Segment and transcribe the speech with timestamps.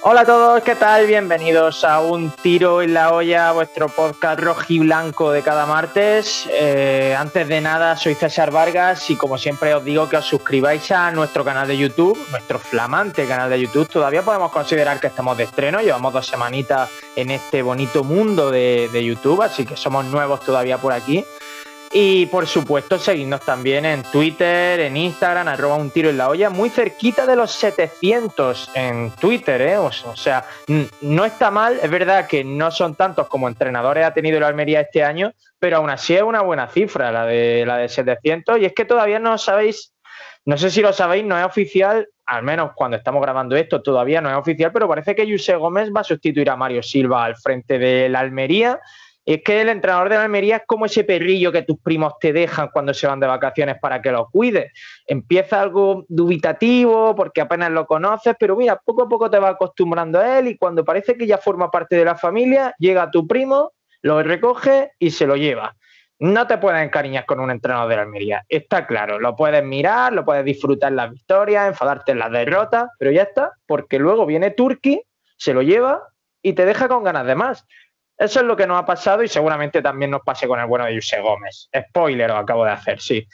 [0.00, 1.08] Hola a todos, ¿qué tal?
[1.08, 6.48] Bienvenidos a Un Tiro en la Olla, vuestro podcast rojiblanco de cada martes.
[6.52, 10.92] Eh, antes de nada, soy César Vargas y como siempre os digo que os suscribáis
[10.92, 13.88] a nuestro canal de YouTube, nuestro flamante canal de YouTube.
[13.88, 18.88] Todavía podemos considerar que estamos de estreno, llevamos dos semanitas en este bonito mundo de,
[18.92, 21.24] de YouTube, así que somos nuevos todavía por aquí.
[21.92, 26.50] Y por supuesto, seguidnos también en Twitter, en Instagram, arroba un tiro en la olla,
[26.50, 29.78] muy cerquita de los 700 en Twitter, ¿eh?
[29.78, 30.44] O, sea,
[31.00, 34.82] no está mal, es verdad que no son tantos como entrenadores ha tenido la Almería
[34.82, 38.58] este año, pero aún así es una buena cifra la de, la de 700.
[38.58, 39.94] Y es que todavía no sabéis,
[40.44, 44.20] no sé si lo sabéis, no es oficial, al menos cuando estamos grabando esto, todavía
[44.20, 47.36] no es oficial, pero parece que José Gómez va a sustituir a Mario Silva al
[47.36, 48.78] frente de Almería
[49.34, 52.32] es que el entrenador de la Almería es como ese perrillo que tus primos te
[52.32, 54.72] dejan cuando se van de vacaciones para que lo cuides.
[55.06, 60.18] Empieza algo dubitativo porque apenas lo conoces, pero mira, poco a poco te vas acostumbrando
[60.18, 63.72] a él y cuando parece que ya forma parte de la familia, llega tu primo,
[64.00, 65.76] lo recoge y se lo lleva.
[66.18, 70.14] No te puedes encariñar con un entrenador de la Almería, está claro, lo puedes mirar,
[70.14, 74.24] lo puedes disfrutar en las victorias, enfadarte en las derrotas, pero ya está, porque luego
[74.24, 75.02] viene Turki,
[75.36, 76.02] se lo lleva
[76.40, 77.66] y te deja con ganas de más.
[78.18, 80.86] Eso es lo que nos ha pasado y seguramente también nos pase con el bueno
[80.86, 81.68] de José Gómez.
[81.72, 83.24] Spoiler lo acabo de hacer, sí.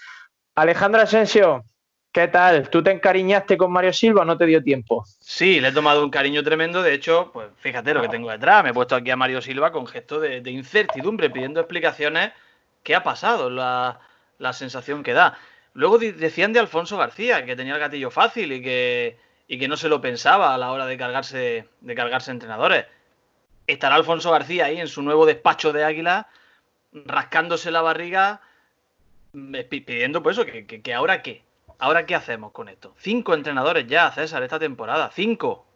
[0.57, 1.65] Alejandro Asensio,
[2.13, 2.69] ¿qué tal?
[2.69, 5.03] ¿Tú te encariñaste con Mario Silva o no te dio tiempo?
[5.21, 6.83] Sí, le he tomado un cariño tremendo.
[6.83, 8.63] De hecho, pues fíjate lo que tengo detrás.
[8.63, 12.33] Me he puesto aquí a Mario Silva con gesto de, incertidumbre, pidiendo explicaciones.
[12.83, 13.49] ¿Qué ha pasado?
[13.49, 14.01] La,
[14.39, 15.39] la sensación que da.
[15.73, 19.17] Luego decían de Alfonso García, que tenía el gatillo fácil y que,
[19.49, 22.85] y que no se lo pensaba a la hora de cargarse, de cargarse entrenadores
[23.67, 26.29] estará Alfonso García ahí en su nuevo despacho de Águila,
[26.93, 28.41] rascándose la barriga,
[29.33, 31.43] mm, pidiendo pues eso, que, que, ahora qué,
[31.79, 32.95] ahora qué hacemos con esto.
[32.99, 35.67] Cinco entrenadores ya, César, esta temporada, cinco.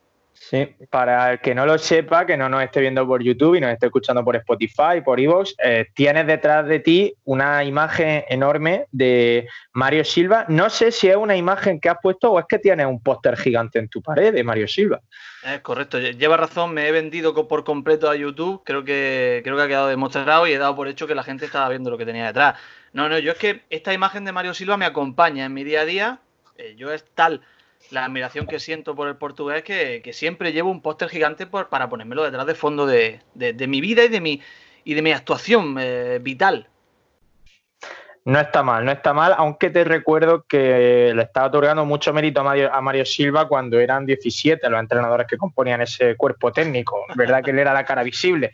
[0.41, 3.60] Sí, para el que no lo sepa, que no nos esté viendo por YouTube y
[3.60, 8.87] nos esté escuchando por Spotify, por Evox, eh, tienes detrás de ti una imagen enorme
[8.91, 10.47] de Mario Silva.
[10.49, 13.37] No sé si es una imagen que has puesto o es que tienes un póster
[13.37, 15.00] gigante en tu pared de Mario Silva.
[15.43, 19.62] Es correcto, lleva razón, me he vendido por completo a YouTube, creo que, creo que
[19.62, 22.06] ha quedado demostrado y he dado por hecho que la gente estaba viendo lo que
[22.06, 22.59] tenía detrás.
[22.94, 25.82] No, no, yo es que esta imagen de Mario Silva me acompaña en mi día
[25.82, 26.20] a día,
[26.56, 27.43] eh, yo es tal
[27.91, 32.25] la admiración que siento por el portugués que, siempre llevo un póster gigante para ponérmelo
[32.25, 33.21] detrás de fondo de,
[33.69, 34.41] mi vida y de mi,
[34.84, 36.69] y de mi actuación eh, vital.
[38.25, 42.41] No está mal, no está mal, aunque te recuerdo que le estaba otorgando mucho mérito
[42.41, 47.43] a Mario, Silva cuando eran 17 los entrenadores que componían ese cuerpo técnico, ¿verdad?
[47.43, 48.50] que él era la cara visible.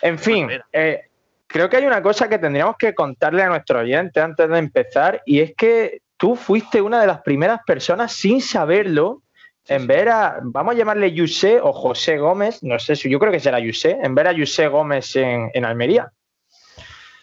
[0.00, 1.02] En fin, eh,
[1.46, 5.22] creo que hay una cosa que tendríamos que contarle a nuestro oyente antes de empezar
[5.26, 9.22] y es que tú fuiste una de las primeras personas sin saberlo
[9.66, 13.32] en ver a, vamos a llamarle José o José Gómez, no sé si yo creo
[13.32, 16.12] que será José, en ver a José Gómez en, Almería.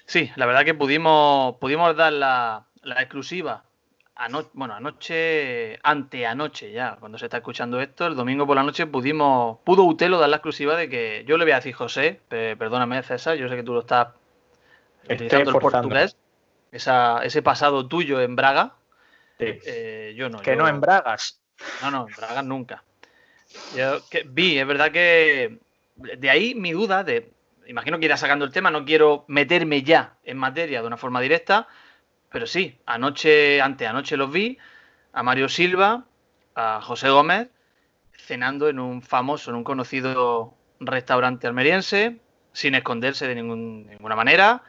[0.05, 2.65] Sí, la verdad que pudimos, pudimos dar la,
[2.97, 3.63] exclusiva
[4.51, 9.59] bueno, anoche, anteanoche ya, cuando se está escuchando esto, el domingo por la noche pudimos,
[9.63, 13.37] pudo Utelo dar la exclusiva de que, yo le voy a decir José, perdóname César,
[13.37, 14.09] yo sé que tú lo estás
[15.05, 16.17] utilizando el portugués,
[16.73, 18.73] ese pasado tuyo en Braga,
[19.39, 20.39] eh, yo no.
[20.39, 21.41] Que no en Bragas.
[21.81, 22.83] No, no, en Bragas nunca.
[23.75, 25.59] Yo vi, es verdad que
[25.95, 27.33] de ahí mi duda de,
[27.67, 31.21] imagino que irá sacando el tema, no quiero meterme ya en materia de una forma
[31.21, 31.67] directa,
[32.31, 34.57] pero sí, anoche, anoche los vi,
[35.13, 36.05] a Mario Silva,
[36.55, 37.49] a José Gómez,
[38.17, 42.19] cenando en un famoso, en un conocido restaurante almeriense,
[42.53, 44.63] sin esconderse de ninguna manera,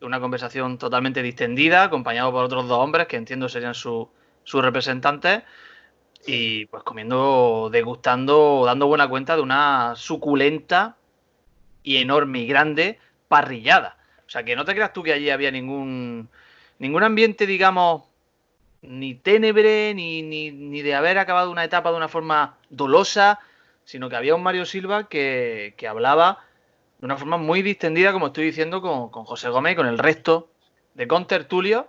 [0.00, 4.08] una conversación totalmente distendida, acompañado por otros dos hombres que entiendo serían sus
[4.52, 5.42] representantes.
[6.26, 10.96] Y pues comiendo, degustando, dando buena cuenta de una suculenta
[11.82, 12.98] y enorme y grande
[13.28, 13.96] parrillada.
[14.26, 16.28] O sea, que no te creas tú que allí había ningún,
[16.78, 18.02] ningún ambiente, digamos,
[18.82, 23.38] ni ténebre, ni, ni, ni, de haber acabado una etapa de una forma dolosa,
[23.84, 26.45] sino que había un Mario Silva que, que hablaba
[26.98, 30.50] de una forma muy distendida, como estoy diciendo, con, José Gómez y con el resto
[30.94, 31.88] de contertulio.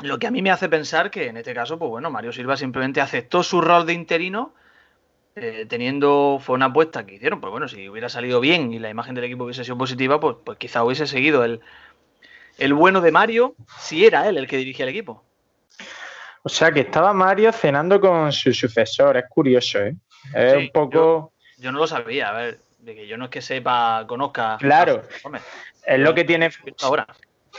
[0.00, 2.56] Lo que a mí me hace pensar que en este caso, pues bueno, Mario Silva
[2.56, 4.54] simplemente aceptó su rol de interino,
[5.34, 8.90] eh, teniendo, fue una apuesta que hicieron, pues bueno, si hubiera salido bien y la
[8.90, 11.60] imagen del equipo hubiese sido positiva, pues, pues quizá hubiese seguido el,
[12.58, 15.24] el bueno de Mario, si era él el que dirigía el equipo.
[16.44, 19.96] O sea que estaba Mario cenando con su sucesor, es curioso, ¿eh?
[20.32, 23.42] Es un poco yo no lo sabía, a ver, de que yo no es que
[23.42, 24.56] sepa, conozca.
[24.58, 25.02] Claro.
[25.84, 26.50] es lo que tiene
[26.82, 27.06] ahora.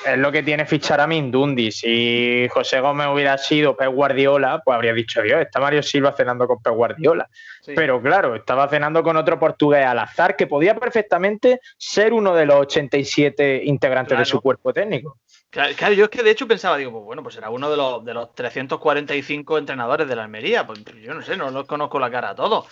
[0.06, 1.71] Es lo que tiene fichar a Mindundi.
[1.71, 6.48] Si José Gómez hubiera sido Pep Guardiola, pues habría dicho Dios, está Mario Silva cenando
[6.48, 7.30] con Pep Guardiola.
[7.66, 12.45] Pero claro, estaba cenando con otro portugués al azar que podía perfectamente ser uno de
[12.45, 15.18] los 87 integrantes de su cuerpo técnico.
[15.50, 18.06] Claro, yo es que de hecho pensaba, digo, pues bueno, pues era uno de los,
[18.06, 20.65] de los 345 entrenadores de la Almería.
[20.65, 22.68] Pues yo no sé, no los conozco la cara a todos.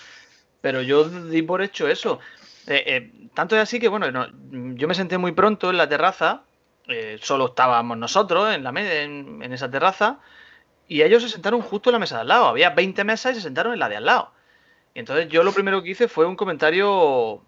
[0.62, 2.20] Pero yo di por hecho eso.
[2.68, 4.08] Eh, eh, tanto es así que, bueno,
[4.76, 6.44] yo me senté muy pronto en la terraza
[6.88, 10.20] eh, solo estábamos nosotros en, la en, en, esa terraza
[10.88, 12.46] y ellos se sentaron justo en la mesa de al lado.
[12.48, 14.32] Había 20 mesas y se sentaron en la de al lado.
[14.94, 17.44] Y entonces yo lo primero que hice fue un comentario,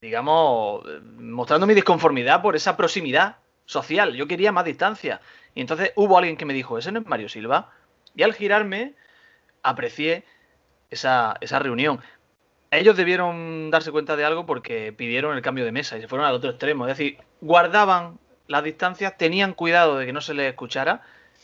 [0.00, 0.84] digamos,
[1.18, 3.36] mostrando mi disconformidad por esa proximidad
[3.66, 4.14] social.
[4.14, 5.20] Yo quería más distancia.
[5.54, 7.70] Y entonces hubo alguien que me dijo, ese no es Mario Silva.
[8.16, 8.94] Y al girarme,
[9.62, 10.24] aprecié
[10.88, 12.00] esa, esa reunión.
[12.72, 16.26] Ellos debieron darse cuenta de algo porque pidieron el cambio de mesa y se fueron
[16.26, 16.88] al otro extremo.
[16.88, 21.02] Es decir, guardaban las distancias, tenían cuidado de que no se les escuchara,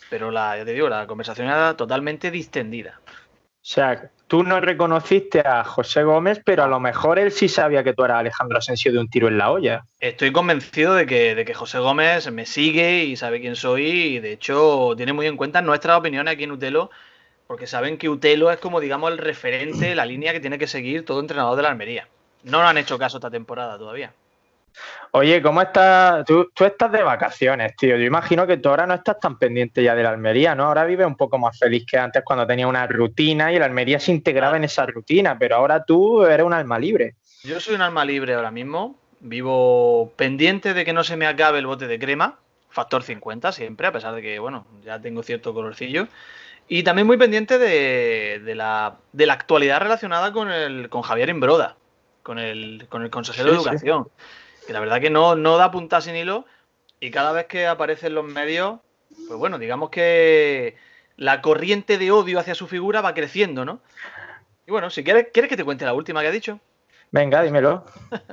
[0.09, 2.99] pero la, ya te digo, la conversación era totalmente distendida.
[3.07, 7.85] O sea, tú no reconociste a José Gómez, pero a lo mejor él sí sabía
[7.85, 9.85] que tú eras Alejandro Asensio de un tiro en la olla.
[10.01, 14.21] Estoy convencido de que, de que José Gómez me sigue y sabe quién soy y
[14.21, 16.91] de hecho tiene muy en cuenta nuestras opiniones aquí en Utelo,
[17.49, 21.07] porque saben que Utelo es como digamos el referente, la línea que tiene que seguir
[21.07, 22.07] todo entrenador de la Almería.
[22.45, 24.13] No nos han hecho caso esta temporada todavía.
[25.13, 26.27] Oye, ¿cómo estás?
[26.27, 27.97] Tú, estás de vacaciones, tío.
[27.97, 30.67] Yo imagino que tú ahora no estás tan pendiente ya de la Almería, ¿no?
[30.67, 33.99] Ahora vives un poco más feliz que antes cuando tenía una rutina y la Almería
[33.99, 37.15] se integraba en esa rutina, pero ahora tú eres un alma libre.
[37.45, 38.95] Yo soy un alma libre ahora mismo.
[39.21, 43.87] Vivo pendiente de que no se me acabe el bote de crema, factor 50 siempre,
[43.87, 46.09] a pesar de que, bueno, ya tengo cierto colorcillo.
[46.69, 48.99] Y también muy pendiente de, la,
[49.31, 51.77] actualidad relacionada con, el, con Javier Imbroda,
[52.23, 54.09] con el, con el consejero de Educación
[54.69, 56.45] que la verdad que no, no da punta sin hilo
[57.01, 58.81] y cada vez que aparece en los medios,
[59.27, 60.77] pues bueno, digamos que
[61.17, 63.81] la corriente de odio hacia su figura va creciendo, ¿no?
[64.67, 66.61] Y bueno, si quieres, ¿quieres que te cuente la última que ha dicho?
[67.11, 67.87] Venga, dímelo.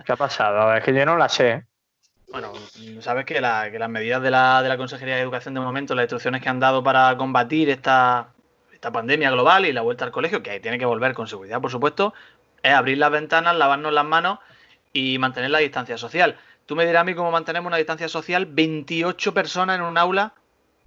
[0.06, 0.76] ¿Qué ha pasado?
[0.76, 1.64] Es que yo no la sé.
[2.28, 2.54] Bueno,
[3.02, 6.42] sabes que, las medidas de la, de la, Consejería de Educación de momento, las instrucciones
[6.42, 8.30] que han dado para combatir esta,
[8.74, 11.72] esta pandemia global y la vuelta al colegio, que tiene que volver con seguridad, por
[11.72, 12.14] supuesto,
[12.64, 14.40] es abrir las ventanas, lavarnos las manos
[14.92, 16.38] y mantener la distancia social.
[16.66, 20.34] Tú me dirás a mí cómo mantenemos una distancia social 28 personas en un aula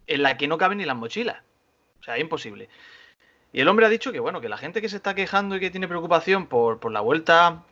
[0.06, 1.42] en la que no caben ni las mochilas.
[2.00, 2.68] O sea, es imposible.
[3.52, 5.60] Y el hombre ha dicho que bueno, que la gente que se está quejando y
[5.60, 7.62] que tiene preocupación por, por la vuelta,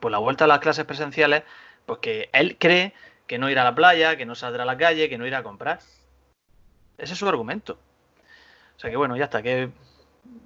[0.00, 1.44] por la vuelta a las clases presenciales,
[1.86, 2.94] pues que él cree
[3.26, 5.38] que no irá a la playa, que no saldrá a la calle, que no irá
[5.38, 5.80] a comprar.
[6.98, 7.78] Ese es su argumento.
[8.76, 9.70] O sea que bueno, ya está, que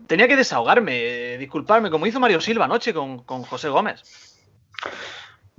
[0.07, 4.39] tenía que desahogarme, eh, disculparme, como hizo Mario Silva anoche con, con José Gómez.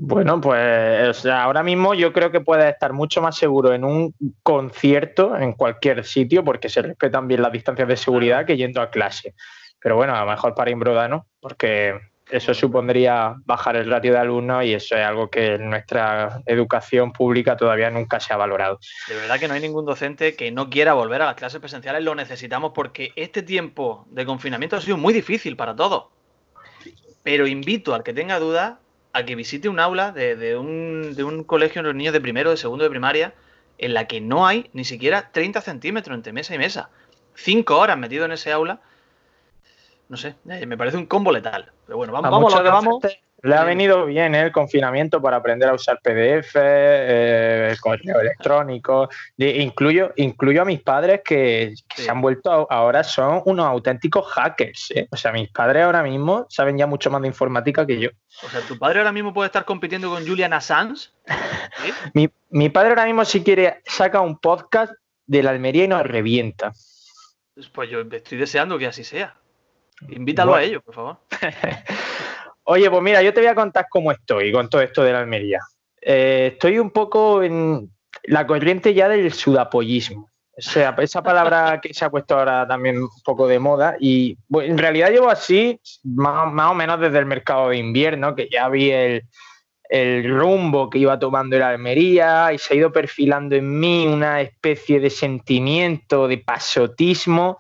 [0.01, 5.35] Bueno, pues ahora mismo yo creo que puedes estar mucho más seguro en un concierto,
[5.35, 9.35] en cualquier sitio, porque se respetan bien las distancias de seguridad que yendo a clase.
[9.77, 11.99] Pero bueno, a lo mejor para Imbroda no, porque
[12.29, 17.11] eso supondría bajar el ratio de alumnos y eso es algo que en nuestra educación
[17.11, 18.79] pública todavía nunca se ha valorado.
[19.07, 22.03] De verdad que no hay ningún docente que no quiera volver a las clases presenciales,
[22.03, 26.05] lo necesitamos porque este tiempo de confinamiento ha sido muy difícil para todos.
[27.23, 28.75] Pero invito al que tenga dudas
[29.13, 32.51] a que visite un aula de, un, de un colegio de los niños de primero,
[32.51, 33.33] de segundo de primaria,
[33.77, 36.89] en la que no hay ni siquiera 30 centímetros entre mesa y mesa.
[37.33, 38.81] Cinco horas metido en ese aula.
[40.09, 41.71] No sé, eh, me parece un combo letal.
[41.85, 43.04] Pero bueno, vamos, vamos a lo que vamos.
[43.42, 44.42] Le ha venido bien ¿eh?
[44.42, 49.07] el confinamiento para aprender a usar PDF, eh, correo electrónico.
[49.37, 54.92] Incluyo, incluyo a mis padres que, se han vuelto, ahora son unos auténticos hackers.
[54.92, 55.07] ¿eh?
[55.11, 58.09] O sea, mis padres ahora mismo saben ya mucho más de informática que yo.
[58.44, 61.09] O sea, ¿tu padre ahora mismo puede estar compitiendo con Julian Assange?
[62.13, 64.92] mi, mi padre ahora mismo si quiere saca un podcast
[65.28, 66.73] de la Almería y nos revienta.
[67.73, 69.35] Pues yo estoy deseando que así sea.
[70.07, 71.18] Invítalo a ellos, por favor.
[72.63, 75.19] Oye, pues mira, yo te voy a contar cómo estoy con todo esto de la
[75.19, 75.59] Almería.
[76.01, 77.91] Eh, estoy un poco en
[78.23, 80.29] la corriente ya del sudapollismo.
[80.56, 83.95] O sea, esa palabra que se ha puesto ahora también un poco de moda.
[83.99, 88.69] Y en realidad llevo así más, o menos desde el mercado de invierno, que ya
[88.69, 89.23] vi el,
[89.89, 94.41] el rumbo que iba tomando la Almería y se ha ido perfilando en mí una
[94.41, 97.57] especie de sentimiento de pasotismo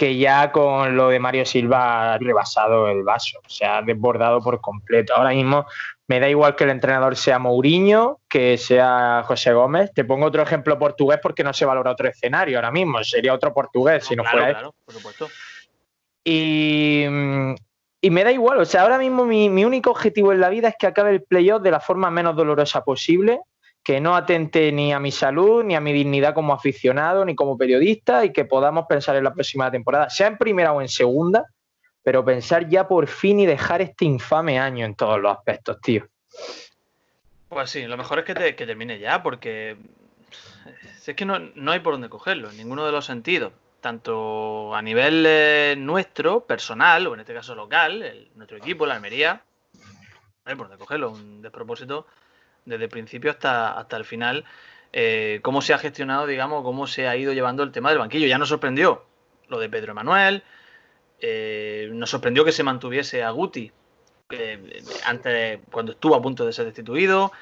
[0.00, 4.58] que ya con lo de Mario Silva ha rebasado el vaso, se ha desbordado por
[4.58, 5.14] completo.
[5.14, 5.66] Ahora mismo
[6.06, 9.92] me da igual que el entrenador sea Mourinho, que sea José Gómez.
[9.92, 13.52] Te pongo otro ejemplo portugués porque no se valora otro escenario ahora mismo, sería otro
[13.52, 15.28] portugués si no fuera claro, por supuesto.
[16.24, 17.04] Y
[18.02, 20.68] y me da igual, o sea, ahora mismo mi, mi único objetivo en la vida
[20.68, 23.40] es que acabe el playoff de la forma menos dolorosa posible,
[23.82, 27.56] que no atente ni a mi salud, ni a mi dignidad como aficionado, ni como
[27.56, 31.46] periodista, y que podamos pensar en la próxima temporada, sea en primera o en segunda,
[32.02, 36.06] pero pensar ya por fin y dejar este infame año en todos los aspectos, tío.
[37.48, 39.76] Pues sí, lo mejor es que, te, que termine ya, porque
[41.00, 43.52] si es que no, no, hay por dónde cogerlo, en ninguno de los sentidos.
[43.80, 49.42] Tanto a nivel eh, nuestro, personal, o en este caso local, nuestro equipo, la Almería,
[49.72, 49.80] no
[50.44, 51.10] hay por dónde cogerlo.
[51.10, 52.06] Un despropósito
[52.64, 54.44] desde el principio hasta, hasta el final.
[54.92, 58.26] Eh, cómo se ha gestionado, digamos, cómo se ha ido llevando el tema del banquillo.
[58.26, 59.04] Ya nos sorprendió
[59.48, 60.42] lo de Pedro Emanuel,
[61.20, 63.70] eh, nos sorprendió que se mantuviese a Guti
[64.30, 67.32] eh, antes, cuando estuvo a punto de ser destituido,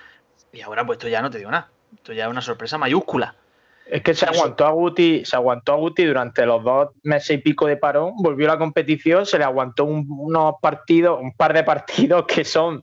[0.53, 1.71] y ahora pues esto ya no te digo nada.
[1.95, 3.35] Esto ya es una sorpresa mayúscula.
[3.91, 7.39] Es que se aguantó a Guti, se aguantó a Guti durante los dos meses y
[7.39, 11.55] pico de parón, volvió a la competición, se le aguantó un, unos partidos, un par
[11.55, 12.83] de partidos que son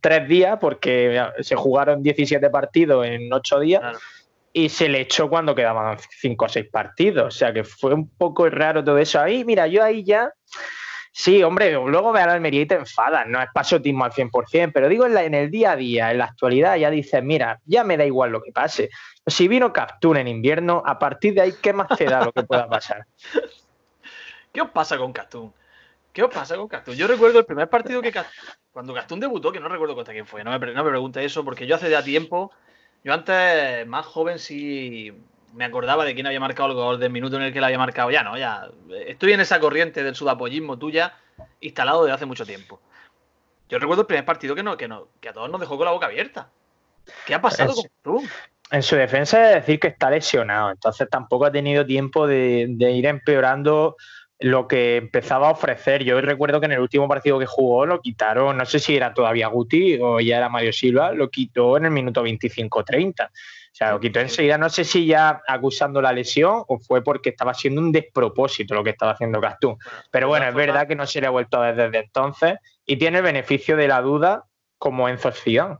[0.00, 3.98] tres días, porque se jugaron 17 partidos en ocho días, claro.
[4.52, 7.26] y se le echó cuando quedaban cinco o seis partidos.
[7.26, 9.20] O sea que fue un poco raro todo eso.
[9.20, 10.32] Ahí, mira, yo ahí ya.
[11.18, 14.70] Sí, hombre, luego ve a la Almería y te enfadas, no es pasotismo al 100%,
[14.70, 17.96] pero digo en, el día a día, en la actualidad, ya dices, mira, ya me
[17.96, 18.90] da igual lo que pase.
[19.26, 22.42] Si vino Captún en invierno, a partir de ahí, ¿qué más te da lo que
[22.42, 23.06] pueda pasar?
[24.52, 25.54] ¿Qué os pasa con Captún?
[26.12, 26.96] ¿Qué os pasa con Captún?
[26.96, 28.12] Yo recuerdo el primer partido que
[28.70, 31.42] cuando Captún debutó, que no recuerdo contra quién fue, no me, no me pregunte eso,
[31.46, 32.52] porque yo hace ya tiempo,
[33.02, 35.14] yo antes, más joven, sí
[35.56, 37.78] me acordaba de quién había marcado el gol, del minuto en el que lo había
[37.78, 38.10] marcado.
[38.10, 38.68] Ya no, ya
[39.06, 41.14] estoy en esa corriente del sudapollismo tuya
[41.60, 42.80] instalado desde hace mucho tiempo.
[43.68, 45.86] Yo recuerdo el primer partido que, no, que, no, que a todos nos dejó con
[45.86, 46.50] la boca abierta.
[47.24, 48.28] ¿Qué ha pasado en con tú?
[48.70, 52.90] En su defensa es decir que está lesionado, entonces tampoco ha tenido tiempo de, de
[52.90, 53.96] ir empeorando
[54.38, 56.04] lo que empezaba a ofrecer.
[56.04, 59.14] Yo recuerdo que en el último partido que jugó lo quitaron, no sé si era
[59.14, 63.30] todavía Guti o ya era Mario Silva, lo quitó en el minuto 25-30.
[63.76, 67.28] O sea, lo quitó enseguida, no sé si ya acusando la lesión o fue porque
[67.28, 69.76] estaba siendo un despropósito lo que estaba haciendo Castún.
[70.10, 72.54] Pero bueno, es verdad que no se le ha vuelto a ver desde entonces
[72.86, 74.44] y tiene el beneficio de la duda
[74.78, 75.76] como Enzo Zidane.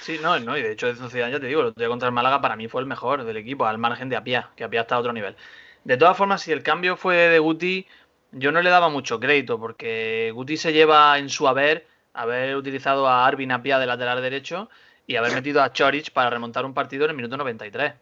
[0.00, 2.14] Sí, no, no, y de hecho Enzo Zidane, ya te digo, otro día contra el
[2.14, 4.94] Málaga para mí fue el mejor del equipo, al margen de Apia, que Apia está
[4.94, 5.36] a otro nivel.
[5.84, 7.86] De todas formas, si el cambio fue de Guti,
[8.32, 13.06] yo no le daba mucho crédito, porque Guti se lleva en su haber haber utilizado
[13.06, 14.70] a Arvin Apia de lateral derecho
[15.06, 17.94] y haber metido a Chorich para remontar un partido en el minuto 93.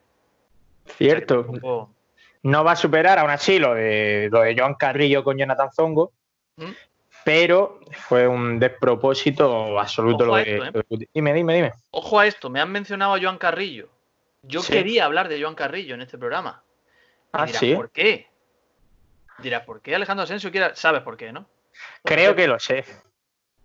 [0.96, 1.40] Cierto.
[1.40, 1.94] O sea, poco...
[2.42, 6.12] No va a superar aún así lo de, lo de Joan Carrillo con Jonathan Zongo,
[6.56, 6.72] ¿Mm?
[7.24, 10.70] pero fue un despropósito absoluto lo de, esto, ¿eh?
[10.74, 11.08] lo de Guti.
[11.14, 11.72] Dime, dime, dime.
[11.90, 13.88] Ojo a esto, me han mencionado a Joan Carrillo.
[14.42, 14.72] Yo sí.
[14.72, 16.62] quería hablar de Joan Carrillo en este programa.
[17.32, 17.74] Ah, dirás, sí.
[17.74, 18.28] ¿por qué?
[19.38, 20.76] Dirás, ¿por qué Alejandro Asensio quiere.?
[20.76, 21.46] ¿Sabes por qué, no?
[22.04, 22.84] Creo que lo sé.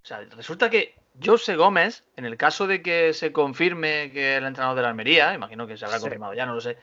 [0.02, 4.46] O sea, resulta que José Gómez, en el caso de que se confirme que el
[4.46, 6.04] entrenador de la Almería, imagino que se habrá Sí.
[6.04, 6.78] confirmado ya, no lo sé,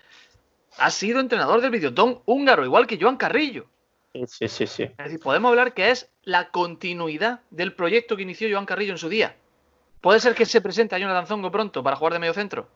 [0.78, 3.66] ha sido entrenador del videotón húngaro, igual que Joan Carrillo.
[4.12, 4.82] Sí, sí, sí, sí.
[4.84, 8.98] Es decir, podemos hablar que es la continuidad del proyecto que inició Joan Carrillo en
[8.98, 9.36] su día.
[10.00, 12.68] ¿Puede ser que se presente a Jonathan Zongo pronto para jugar de medio centro?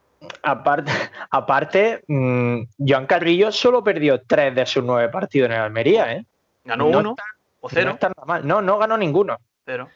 [0.43, 0.93] Aparte,
[1.31, 6.27] aparte mmm, Joan Carrillo solo perdió tres de sus nueve partidos en el Almería, ¿eh?
[6.65, 7.25] Ganó No uno está-
[7.61, 7.87] o cero.
[7.89, 8.47] No está nada mal.
[8.47, 9.39] No, no ganó ninguno.
[9.65, 9.89] Cero.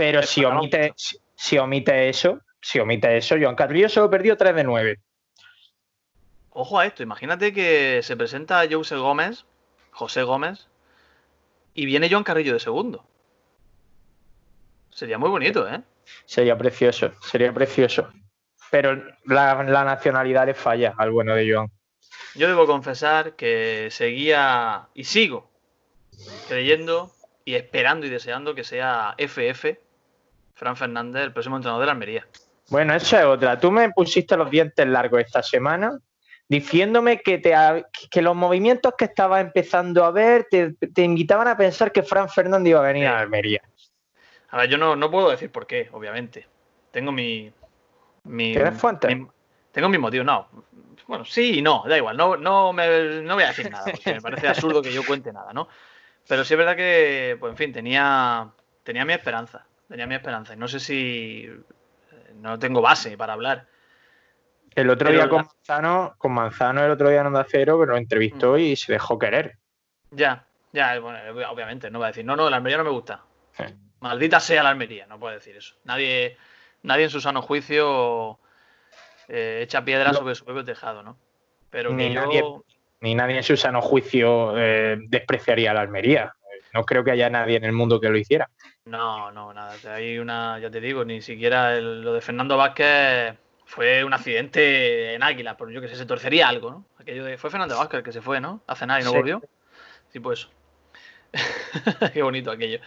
[0.00, 4.56] Pero si omite, si, si omite eso, si omite eso, Joan Carrillo solo perdió 3
[4.56, 4.98] de 9.
[6.52, 9.44] Ojo a esto, imagínate que se presenta José Gómez,
[9.90, 10.68] José Gómez,
[11.74, 13.04] y viene Joan Carrillo de segundo.
[14.88, 15.82] Sería muy bonito, ¿eh?
[16.24, 18.10] Sería precioso, sería precioso.
[18.70, 21.70] Pero la, la nacionalidad le falla al bueno de Joan.
[22.36, 25.50] Yo debo confesar que seguía y sigo
[26.48, 27.12] creyendo
[27.44, 29.89] y esperando y deseando que sea FF,
[30.60, 32.26] Fran Fernández, el próximo entrenador de la Almería.
[32.68, 33.58] Bueno, eso es otra.
[33.58, 35.98] Tú me pusiste los dientes largos esta semana
[36.46, 37.54] diciéndome que, te,
[38.10, 42.28] que los movimientos que estabas empezando a ver te, te invitaban a pensar que Fran
[42.28, 43.06] Fernández iba a venir Sí.
[43.08, 43.62] a Almería.
[44.50, 46.46] A ver, yo no, no puedo decir por qué, obviamente.
[46.90, 47.50] Tengo mi.
[48.24, 49.14] mi ¿Tienes fuente?
[49.16, 49.26] mi-
[49.72, 50.46] tengo mi motivo, no.
[51.06, 52.18] Bueno, sí y no, da igual.
[52.18, 55.32] No, no, me, no voy a decir nada, porque me parece absurdo que yo cuente
[55.32, 55.68] nada, ¿no?
[56.28, 58.46] Pero sí es verdad que, pues en fin, tenía,
[58.84, 59.64] tenía mi esperanza.
[59.90, 60.56] Tenía mi esperanza.
[60.56, 61.44] No sé si.
[61.44, 63.66] eh, No tengo base para hablar.
[64.74, 67.78] El otro Pero día la- con Manzano, con Manzano el otro día en Onda Cero,
[67.78, 68.58] que lo entrevistó Mm.
[68.60, 69.58] y se dejó querer.
[70.12, 71.18] Ya, ya, bueno,
[71.50, 73.20] obviamente, no va a decir, no, no, la Almería no me gusta.
[73.56, 73.64] Sí.
[74.00, 75.74] Maldita sea la Almería, no puede decir eso.
[75.84, 76.36] Nadie,
[76.82, 78.38] nadie en su sano juicio
[79.28, 80.18] eh, echa piedra No.
[80.18, 81.16] sobre su propio tejado, ¿no?
[81.70, 82.44] Pero que Ni yo, nadie-
[83.00, 86.34] Ni nadie en su sano juicio eh, despreciaría a la Almería.
[86.72, 88.50] No creo que haya nadie en el mundo que lo hiciera.
[88.84, 89.74] No, no, nada.
[89.94, 95.22] Hay una, ya te digo, ni siquiera lo de Fernando Vázquez fue un accidente en
[95.22, 96.84] Águila, por yo que sé, se torcería algo, ¿no?
[96.98, 98.62] Aquello de, fue Fernando Vázquez el que se fue, ¿no?
[98.66, 99.42] A cenar y no volvió.
[100.12, 100.48] Sí, pues
[102.12, 102.80] Qué bonito aquello.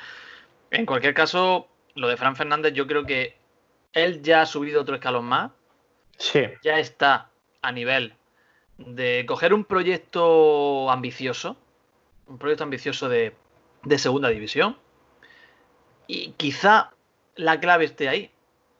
[0.72, 3.38] En cualquier caso, lo de Fran Fernández, yo creo que
[3.94, 5.52] él ya ha subido otro escalón más.
[6.18, 6.42] Sí.
[6.63, 7.30] Ya está
[7.62, 8.16] a nivel
[8.78, 11.58] de coger un proyecto ambicioso,
[12.28, 13.34] un proyecto ambicioso de,
[13.84, 14.78] de segunda división.
[16.08, 16.92] Y quizá
[17.36, 18.32] la clave esté ahí,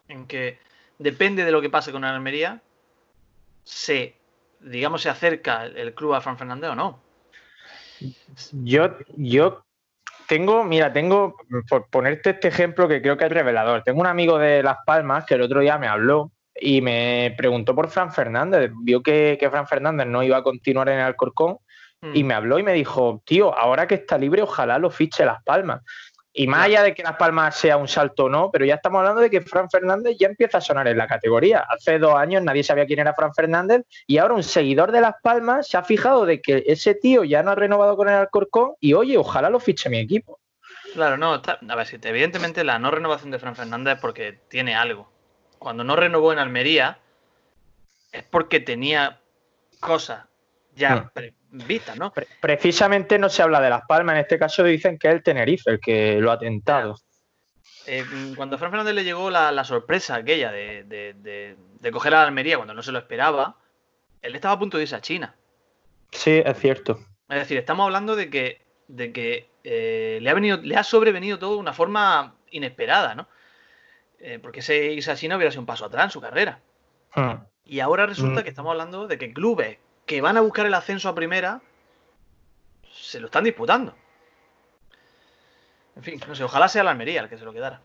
[0.08, 0.60] en que
[1.00, 2.62] depende de lo que pase con Almería,
[3.64, 4.16] se,
[4.60, 7.00] digamos, se acerca el club a Fran Fernández o no.
[8.52, 9.64] Yo, yo
[10.28, 11.36] tengo, mira, tengo,
[11.70, 15.26] por ponerte este ejemplo que creo que es revelador, tengo un amigo de Las Palmas
[15.26, 19.50] que el otro día me habló y me preguntó por Fran Fernández, vio que, que
[19.50, 21.58] Fran Fernández no iba a continuar en el Alcorcón
[22.14, 22.28] y mm.
[22.28, 25.82] me habló y me dijo, tío, ahora que está libre, ojalá lo fiche Las Palmas.
[26.36, 29.00] Y más allá de que Las Palmas sea un salto o no, pero ya estamos
[29.00, 31.64] hablando de que Fran Fernández ya empieza a sonar en la categoría.
[31.70, 35.14] Hace dos años nadie sabía quién era Fran Fernández y ahora un seguidor de Las
[35.22, 38.74] Palmas se ha fijado de que ese tío ya no ha renovado con el Alcorcón
[38.80, 40.40] y oye, ojalá lo fiche mi equipo.
[40.96, 45.12] Claro, no, a ver, evidentemente la no renovación de Fran Fernández es porque tiene algo.
[45.60, 46.98] Cuando no renovó en Almería
[48.12, 49.22] es porque tenía
[49.80, 50.26] cosas
[50.76, 51.43] ya hmm
[51.98, 52.14] ¿no?
[52.42, 55.72] precisamente no se habla de Las Palmas, en este caso dicen que es el Tenerife
[55.72, 56.98] el que lo ha tentado.
[57.86, 58.06] Eh,
[58.36, 61.56] cuando a Fran Fernández le llegó la, sorpresa aquella de,
[61.92, 63.58] coger a la Almería cuando no se lo esperaba,
[64.22, 65.36] él estaba a punto de irse a China.
[66.12, 67.00] Sí, es cierto.
[67.30, 71.40] Es decir, estamos hablando de que, de que eh, le, ha venido, le ha sobrevenido
[71.40, 73.28] todo de una forma inesperada, ¿no?
[74.20, 76.62] Eh, porque ese irse a China hubiera sido un paso atrás en su carrera.
[77.14, 77.44] Hmm.
[77.66, 78.44] Y ahora resulta hmm.
[78.44, 79.78] que estamos hablando de que clubes
[80.14, 81.60] que van a buscar el ascenso a primera
[82.92, 83.96] se lo están disputando.
[85.96, 87.82] En fin, no sé, ojalá sea la Almería el que se lo quedara.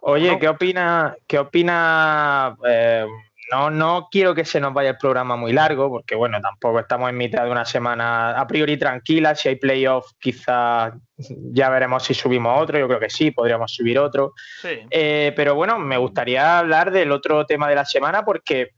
[0.00, 3.06] Oye, ¿qué opina, qué opina eh,
[3.52, 7.10] no, no quiero que se nos vaya el programa muy largo, porque bueno, tampoco estamos
[7.10, 9.34] en mitad de una semana a priori tranquila.
[9.34, 12.78] Si hay playoffs, quizás ya veremos si subimos otro.
[12.78, 14.32] Yo creo que sí, podríamos subir otro.
[14.64, 18.70] Eh, pero bueno, me gustaría hablar del otro tema de la semana, porque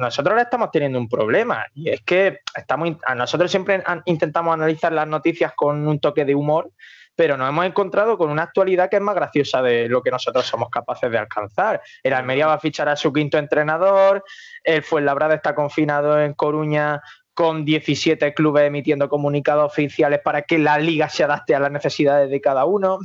[0.00, 1.66] nosotros ahora estamos teniendo un problema.
[1.74, 6.34] Y es que estamos, a nosotros siempre intentamos analizar las noticias con un toque de
[6.34, 6.70] humor
[7.14, 10.46] pero nos hemos encontrado con una actualidad que es más graciosa de lo que nosotros
[10.46, 11.82] somos capaces de alcanzar.
[12.02, 14.24] El Almería va a fichar a su quinto entrenador,
[14.64, 17.02] el Fuenlabrada está confinado en Coruña
[17.34, 22.30] con 17 clubes emitiendo comunicados oficiales para que la liga se adapte a las necesidades
[22.30, 22.98] de cada uno.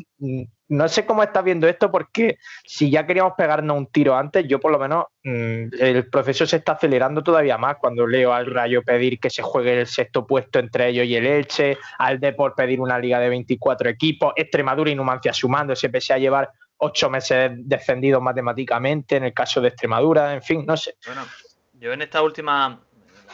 [0.70, 4.60] No sé cómo estás viendo esto porque si ya queríamos pegarnos un tiro antes, yo
[4.60, 8.84] por lo menos mm, el proceso se está acelerando todavía más cuando leo al Rayo
[8.84, 12.82] pedir que se juegue el sexto puesto entre ellos y el Elche, al Deport pedir
[12.82, 17.52] una liga de 24 equipos, Extremadura y Numancia sumando, se pese a llevar ocho meses
[17.56, 20.96] descendidos matemáticamente en el caso de Extremadura, en fin, no sé.
[21.06, 21.26] Bueno,
[21.74, 22.80] yo en esta última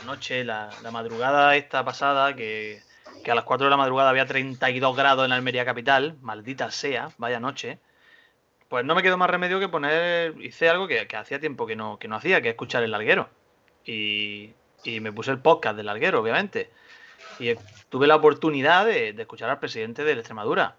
[0.05, 2.81] noche, la, madrugada esta pasada, que,
[3.25, 7.39] a las 4 de la madrugada había 32 grados en Almería capital, maldita sea, vaya
[7.39, 7.79] noche,
[8.73, 11.99] pues no me quedó más remedio que poner, hice algo que, hacía tiempo que no,
[11.99, 13.29] que no hacía, que es escuchar el larguero.
[13.85, 14.53] Y,
[14.99, 16.71] me puse el podcast del larguero, obviamente.
[17.37, 17.53] Y
[17.89, 20.75] tuve la oportunidad de, escuchar al presidente de la Extremadura.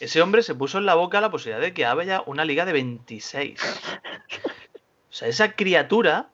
[0.00, 2.72] Ese hombre se puso en la boca la posibilidad de que haya una liga de
[2.72, 3.60] 26.
[5.08, 6.30] O sea, esa criatura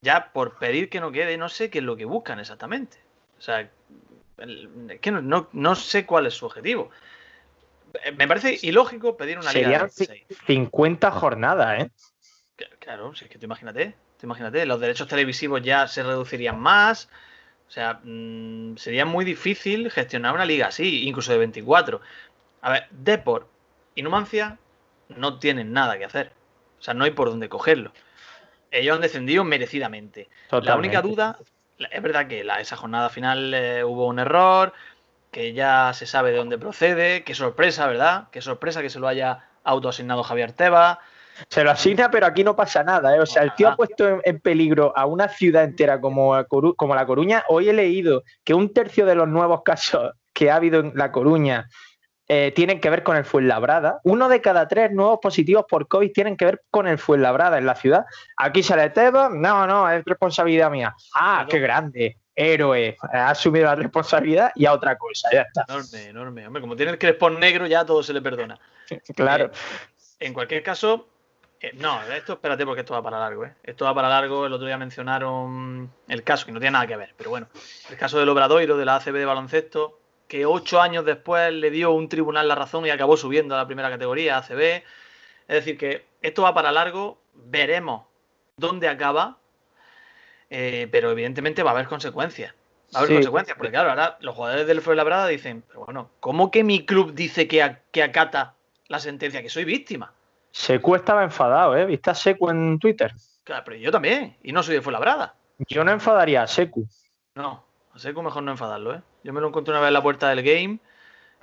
[0.00, 2.98] ya por pedir que no quede, no sé qué es lo que buscan exactamente.
[3.38, 3.68] O sea,
[5.00, 6.90] que no, sé cuál es su objetivo.
[8.16, 11.90] Me parece ilógico pedir una Serían liga 50 jornadas, ¿eh?
[12.78, 17.08] Claro, si es que tú imagínate, imagínate, los derechos televisivos ya se reducirían más.
[17.68, 22.00] O sea, mm, sería muy difícil gestionar una liga así, incluso de 24.
[22.60, 23.48] A ver, Deport
[23.94, 24.58] y Numancia
[25.08, 26.32] no tienen nada que hacer.
[26.78, 27.92] O sea, no hay por dónde cogerlo
[28.70, 30.28] ellos han descendido merecidamente.
[30.50, 31.38] La única duda,
[31.78, 34.72] es verdad que la, esa jornada final eh, hubo un error,
[35.30, 38.28] que ya se sabe de dónde procede, qué sorpresa, ¿verdad?
[38.30, 41.00] Qué sorpresa que se lo haya autoasignado Javier Teba.
[41.50, 43.14] Se lo asigna, pero aquí no pasa nada.
[43.14, 43.20] ¿eh?
[43.20, 47.04] O sea, el tío ha puesto en, peligro a una ciudad entera como, como La
[47.04, 47.44] Coruña.
[47.50, 51.12] Hoy he leído que un tercio de los nuevos casos que ha habido en La
[51.12, 51.68] Coruña
[52.28, 54.00] eh, tienen que ver con el Fuenlabrada.
[54.04, 57.66] Uno de cada tres nuevos positivos por COVID tienen que ver con el Fuenlabrada en
[57.66, 58.04] la ciudad.
[58.36, 60.94] Aquí sale Teba, no, no, es responsabilidad mía.
[61.14, 65.64] Ah, qué grande, héroe, ha asumido la responsabilidad y a otra cosa, ya está.
[65.68, 66.46] Enorme, enorme.
[66.46, 68.58] Hombre, como tiene el crespón negro, ya todo se le perdona.
[69.14, 69.46] claro.
[69.46, 69.50] Eh,
[70.18, 71.08] en cualquier caso,
[71.60, 73.54] eh, no, esto espérate porque esto va para largo, ¿eh?
[73.62, 74.46] Esto va para largo.
[74.46, 77.48] El otro día mencionaron el caso, que no tiene nada que ver, pero bueno,
[77.88, 81.92] el caso del Obradoiro, de la ACB de baloncesto, que ocho años después le dio
[81.92, 84.82] un tribunal la razón y acabó subiendo a la primera categoría, ACB.
[85.48, 88.02] Es decir, que esto va para largo, veremos
[88.56, 89.38] dónde acaba,
[90.50, 92.54] eh, pero evidentemente va a haber consecuencias.
[92.94, 96.50] Va a haber consecuencias, porque claro, ahora los jugadores del Fuenlabrada dicen, pero bueno, ¿cómo
[96.50, 98.54] que mi club dice que, que acata
[98.88, 100.12] la sentencia, que soy víctima?
[100.50, 101.84] Secu estaba enfadado, ¿eh?
[101.84, 103.12] ¿Viste a Secu en Twitter?
[103.44, 105.34] Claro, pero yo también, y no soy de Fuenlabrada.
[105.68, 106.88] Yo no enfadaría a Secu.
[107.34, 107.62] No,
[107.92, 109.02] a Secu mejor no enfadarlo, ¿eh?
[109.26, 110.78] Yo me lo encontré una vez en la puerta del game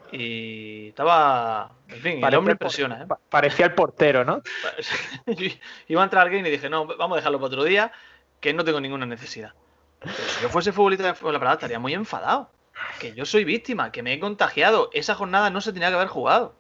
[0.10, 1.74] y estaba.
[1.90, 3.14] En fin, el hombre impresiona, ¿eh?
[3.30, 4.42] Parecía el portero, ¿no?
[5.90, 7.92] Iba a entrar al game y dije, no, vamos a dejarlo para otro día,
[8.40, 9.54] que no tengo ninguna necesidad.
[10.00, 12.50] Pero si yo fuese futbolista de Fuenlabrada estaría muy enfadado.
[13.02, 14.90] Que yo soy víctima, que me he contagiado.
[14.94, 16.56] Esa jornada no se tenía que haber jugado.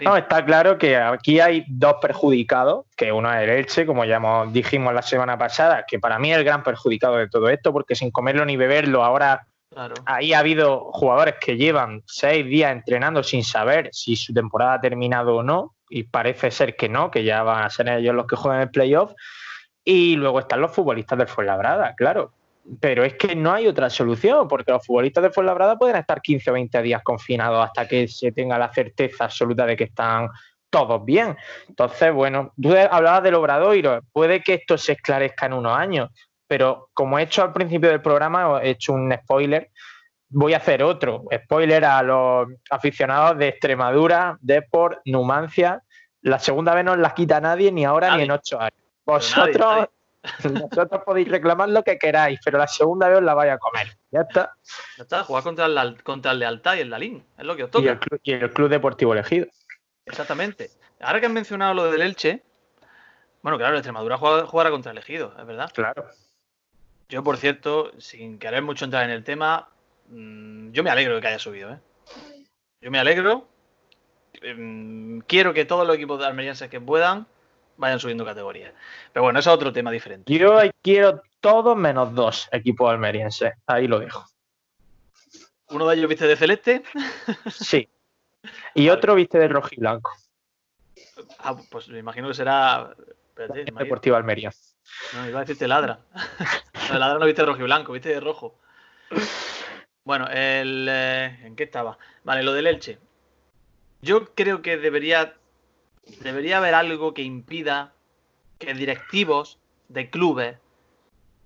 [0.00, 4.20] No, está claro que aquí hay dos perjudicados, que uno es el Elche, como ya
[4.50, 7.94] dijimos la semana pasada, que para mí es el gran perjudicado de todo esto, porque
[7.94, 9.46] sin comerlo ni beberlo, ahora
[10.06, 14.80] ahí ha habido jugadores que llevan seis días entrenando sin saber si su temporada ha
[14.80, 18.26] terminado o no, y parece ser que no, que ya van a ser ellos los
[18.26, 19.12] que juegan el playoff.
[19.84, 22.32] Y luego están los futbolistas del Fuenlabrada, claro.
[22.80, 26.50] Pero es que no hay otra solución, porque los futbolistas de Fuenlabrada pueden estar 15
[26.50, 30.28] o 20 días confinados hasta que se tenga la certeza absoluta de que están
[30.70, 31.36] todos bien.
[31.68, 36.10] Entonces, bueno, tú hablabas del Obradoiro, puede que esto se esclarezca en unos años,
[36.46, 39.70] pero como he hecho al principio del programa, he hecho un spoiler,
[40.28, 45.82] voy a hacer otro spoiler a los aficionados de Extremadura, Deport, Numancia.
[46.22, 48.74] La segunda vez no la quita nadie, ni ahora ni en ocho años.
[49.04, 49.88] Vosotros,
[50.42, 53.96] vosotros podéis reclamar lo que queráis, pero la segunda vez os la vais a comer.
[54.10, 54.56] Ya está.
[54.96, 57.24] Ya está, jugar contra el, contra el Lealtad y el Dalín.
[57.36, 57.98] Es lo que os toca.
[58.22, 59.46] Y el, Club, Deportivo Elegido.
[60.06, 60.70] Exactamente.
[61.00, 62.42] Ahora que han mencionado lo del Elche,
[63.42, 65.70] bueno, claro, Extremadura jugará contra el Elegido, es verdad.
[65.74, 66.08] Claro.
[67.08, 69.68] Yo, por cierto, sin querer mucho entrar en el tema,
[70.08, 71.72] mm, yo me alegro de que haya subido.
[71.72, 71.78] ¿eh?
[72.80, 73.46] Yo me alegro.
[74.56, 77.26] Mm, quiero que todos los equipos de almerienses que puedan
[77.76, 78.72] vayan subiendo categorías.
[79.12, 80.32] Pero bueno, eso es otro tema diferente.
[80.32, 83.54] Yo quiero todos menos dos equipos almerienses.
[83.66, 84.26] Ahí lo dejo.
[85.70, 86.82] ¿Uno de ellos viste de celeste?
[87.50, 87.88] Sí.
[88.74, 90.12] Y otro viste de rojo y blanco.
[91.38, 92.94] Ah, pues me imagino que será.
[93.36, 94.52] Deportivo Almería.
[95.14, 96.00] No, iba a decirte ladra.
[96.90, 98.58] no, ladra no viste de rojo y blanco, viste de rojo.
[100.04, 101.98] Bueno, el, eh, ¿en qué estaba?
[102.22, 102.98] Vale, lo del Elche.
[104.02, 105.34] Yo creo que debería
[106.20, 107.92] debería haber algo que impida
[108.58, 110.56] que directivos de clubes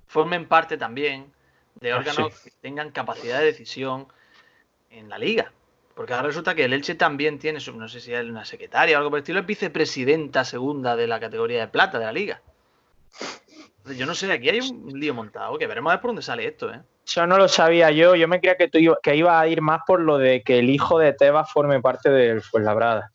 [0.07, 1.33] formen parte también
[1.77, 4.09] de ah, órganos que tengan capacidad de decisión
[4.91, 5.53] en la liga.
[5.95, 8.99] Porque ahora resulta que el Elche también tiene, no sé si es una secretaria o
[8.99, 12.41] algo por el estilo, es vicepresidenta segunda de la categoría de plata de la liga.
[13.97, 16.47] Yo no sé, aquí hay un lío montado, que veremos a ver por dónde sale
[16.47, 16.81] esto, ¿eh?
[17.05, 19.81] Eso no lo sabía yo, yo me creía que, tú que iba a ir más
[19.87, 23.13] por lo de que el hijo de Tebas forme parte del Fuenlabrada.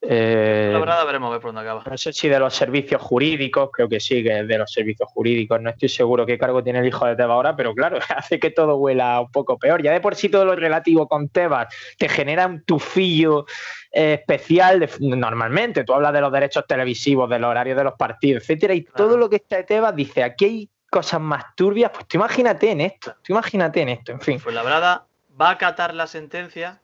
[0.00, 1.82] Eh, la verdad, veremos a ver por dónde acaba.
[1.84, 5.08] No sé si de los servicios jurídicos, creo que sí, que es de los servicios
[5.12, 5.60] jurídicos.
[5.60, 8.50] No estoy seguro qué cargo tiene el hijo de Tebas ahora, pero claro, hace que
[8.50, 9.82] todo huela un poco peor.
[9.82, 13.46] Ya de por sí todo lo relativo con Tebas te genera un tufillo
[13.90, 14.88] eh, especial.
[15.00, 18.82] normalmente tú hablas de los derechos televisivos, de los horarios de los partidos, etcétera, y
[18.82, 21.90] todo lo que está de Tebas dice aquí hay cosas más turbias.
[21.90, 24.40] Pues tú imagínate en esto, tú imagínate en esto, en fin.
[24.40, 25.02] Pues la verdad
[25.40, 26.80] va a acatar la sentencia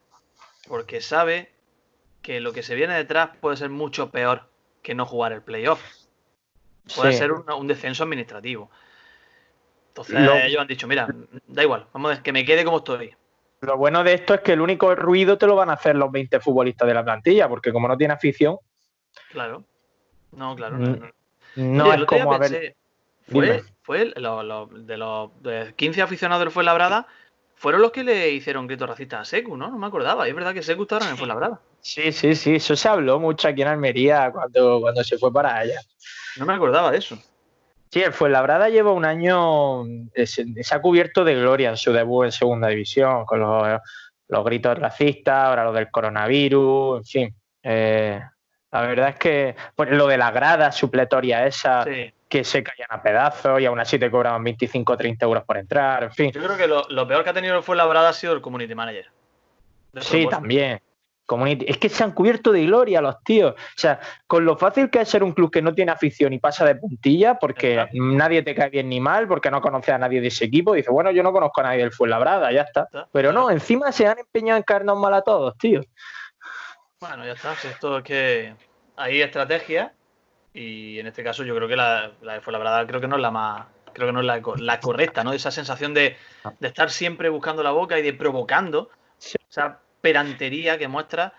[0.66, 1.53] porque sabe
[2.24, 4.48] que lo que se viene detrás puede ser mucho peor
[4.82, 5.80] que no jugar el playoff.
[6.96, 8.70] Puede ser un, descenso administrativo.
[9.88, 11.06] Entonces ellos han dicho, mira,
[11.46, 13.14] da igual, vamos a que me quede como estoy.
[13.60, 16.10] Lo bueno de esto es que el único ruido te lo van a hacer los
[16.10, 18.56] 20 futbolistas de la plantilla, porque como no tiene afición.
[19.30, 19.64] Claro.
[20.32, 20.78] No, claro.
[21.56, 22.74] No, es como a ver.
[23.30, 25.30] Fue, fue de los
[25.76, 27.06] 15 aficionados del Fuenlabrada,
[27.54, 29.70] fueron los que le hicieron grito racista a Secu, ¿no?
[29.70, 30.26] No me acordaba.
[30.26, 31.60] Y es verdad que Secu estaba en Fuenlabrada.
[31.84, 35.54] Sí, sí, sí, eso se habló mucho aquí en Almería cuando, cuando se fue para
[35.58, 35.78] allá.
[36.38, 37.18] No me acordaba de eso.
[37.90, 39.84] Sí, el Fuenlabrada lleva un año,
[40.24, 45.44] se, ha cubierto de gloria en su debut en segunda división, con los, gritos racistas,
[45.44, 47.34] ahora lo del coronavirus, en fin.
[47.62, 48.18] Eh,
[48.72, 51.84] la verdad es que pues, lo de la grada supletoria esa,
[52.30, 55.58] que se caían a pedazos y aún así te cobraban 25 o 30 euros por
[55.58, 56.32] entrar, en fin.
[56.32, 58.74] Yo creo que lo, lo peor que ha tenido el Fuenlabrada ha sido el community
[58.74, 59.06] manager.
[60.00, 60.80] Sí, también.
[61.66, 63.54] Es que se han cubierto de gloria los tíos.
[63.54, 66.38] O sea, con lo fácil que es ser un club que no tiene afición y
[66.38, 70.20] pasa de puntilla, porque nadie te cae bien ni mal, porque no conoce a nadie
[70.20, 72.88] de ese equipo, dice, bueno, yo no conozco a nadie del Fuenlabrada, ya está.
[73.12, 75.80] Pero no, encima se han empeñado en caernos mal a todos, tío.
[77.00, 77.52] Bueno, ya está.
[77.52, 78.54] esto es que
[78.96, 79.94] hay estrategia
[80.52, 83.22] y en este caso yo creo que la, la de Fuenlabrada creo que no es
[83.22, 85.32] la más creo que no es la, correcta, ¿no?
[85.32, 86.16] Esa sensación de,
[86.60, 88.90] estar siempre buscando la boca y de provocando
[89.48, 91.32] esa perantería que muestra,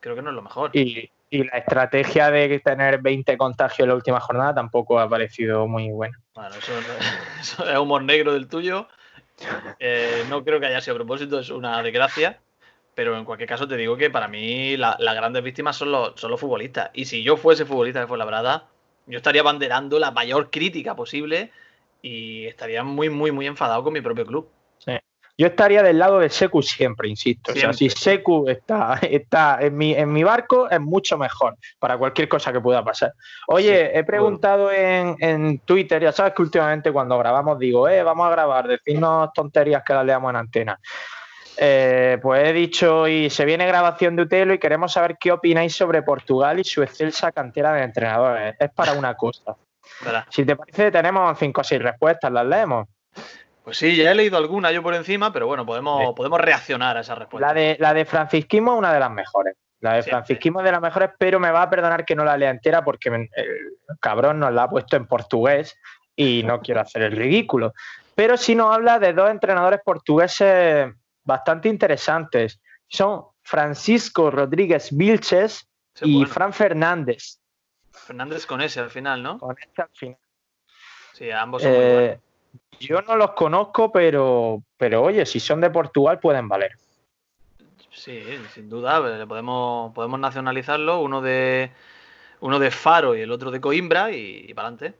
[0.00, 0.72] creo que no es lo mejor.
[0.74, 5.88] Y, la estrategia de tener 20 contagios en la última jornada tampoco ha parecido muy
[5.90, 6.18] buena.
[6.34, 6.50] Bueno,
[7.40, 8.88] eso, es humor negro del tuyo.
[9.78, 12.40] Eh, no creo que haya sido a propósito, es una desgracia.
[12.94, 16.30] Pero en cualquier caso te digo que para mí las grandes víctimas son los, son
[16.30, 16.90] los futbolistas.
[16.92, 18.68] Y si yo fuese futbolista de Fuenlabrada,
[19.06, 21.50] yo estaría banderando la mayor crítica posible
[22.02, 24.50] y estaría muy, muy, muy enfadado con mi propio club.
[24.78, 24.98] Sí.
[25.38, 27.52] Yo estaría del lado de Secu siempre, insisto.
[27.52, 31.96] O sea, si Secu está, está en, mi, en mi barco, es mucho mejor para
[31.96, 33.14] cualquier cosa que pueda pasar.
[33.48, 38.26] Oye, he preguntado en, en, Twitter, ya sabes que últimamente cuando grabamos digo, eh, vamos
[38.26, 40.78] a grabar, decirnos tonterías que las leamos en antena.
[41.56, 45.74] Eh, pues he dicho, y se viene grabación de Utelo y queremos saber qué opináis
[45.74, 48.54] sobre Portugal y su excelsa cantera de entrenadores.
[48.58, 49.56] Es para una cosa.
[50.30, 52.88] Si te parece, tenemos cinco o seis respuestas, ¿las leemos?
[53.64, 57.00] Pues sí, ya he leído alguna yo por encima, pero bueno, podemos, podemos reaccionar a
[57.00, 57.46] esa respuesta.
[57.46, 59.56] La de, la de Francisquismo es una de las mejores.
[59.80, 62.36] La de Francisquismo es de las mejores, pero me va a perdonar que no la
[62.36, 63.28] lea entera porque el
[64.00, 65.76] cabrón nos la ha puesto en portugués
[66.14, 67.72] y no quiero hacer el ridículo.
[68.14, 70.92] Pero sí nos habla de dos entrenadores portugueses
[71.24, 72.60] bastante interesantes.
[72.86, 75.68] Son Francisco Rodríguez Vilches
[76.00, 77.40] y Fran Fernández.
[77.90, 79.38] Fernández con ese al final, ¿no?
[79.38, 80.18] Con ese al final.
[81.12, 82.31] Sí, ambos son muy eh, buenos.
[82.80, 86.72] Yo no los conozco, pero, pero oye, si son de Portugal pueden valer.
[87.90, 91.70] Sí, sin duda, eh, podemos, podemos nacionalizarlo, uno de
[92.40, 94.98] uno de Faro y el otro de Coimbra y para adelante.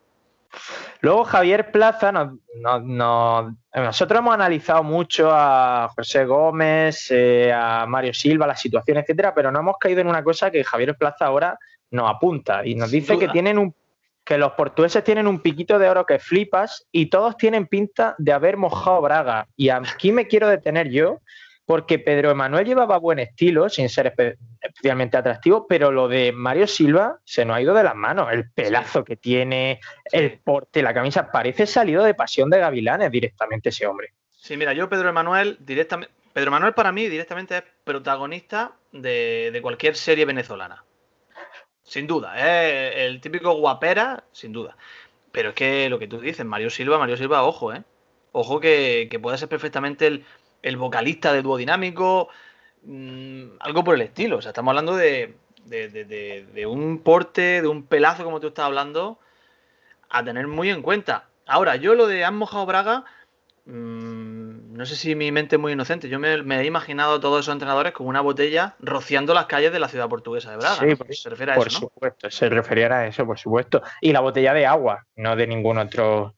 [1.01, 8.57] Luego Javier Plaza, nosotros hemos analizado mucho a José Gómez, eh, a Mario Silva, la
[8.57, 11.59] situación, etcétera, pero no hemos caído en una cosa que Javier Plaza ahora
[11.91, 13.75] nos apunta y nos dice que tienen un
[14.25, 18.33] que los portugueses tienen un piquito de oro que flipas y todos tienen pinta de
[18.33, 19.49] haber mojado Braga.
[19.57, 21.21] Y aquí me quiero detener yo,
[21.65, 24.13] porque Pedro Emanuel llevaba buen estilo, sin ser
[24.61, 28.33] especialmente atractivo, pero lo de Mario Silva se nos ha ido de las manos.
[28.33, 29.81] El pelazo que tiene,
[30.11, 34.13] el porte, la camisa, parece salido de Pasión de Gavilanes directamente ese hombre.
[34.31, 36.13] Sí, mira, yo Pedro Emanuel directamente...
[36.33, 40.85] Pedro Emanuel para mí directamente es protagonista de, cualquier serie venezolana.
[41.93, 44.79] Sin duda, es el típico guapera, sin duda.
[45.31, 47.83] Pero es que lo que tú dices, Mario Silva, Mario Silva, ojo, ¿eh?
[48.33, 50.25] Ojo que, que puede ser perfectamente
[50.63, 52.31] el, vocalista de dúo dinámico,
[52.85, 54.39] mm, algo por el estilo.
[54.39, 55.35] O sea, estamos hablando de,
[56.67, 59.19] un porte, de un pelazo, como tú estás hablando,
[60.09, 61.29] a tener muy en cuenta.
[61.45, 63.05] Ahora, yo lo de Han mojado Braga,
[63.67, 64.12] mm,
[64.73, 66.09] no sé si mi mente es muy inocente.
[66.09, 69.79] Yo me, he imaginado a todos esos entrenadores con una botella rociando las calles de
[69.79, 70.77] la ciudad portuguesa de Braga.
[70.77, 73.83] Sí, se refiere a por supuesto, se refería a eso, por supuesto.
[74.01, 76.35] Y la botella de agua, no de ningún otro.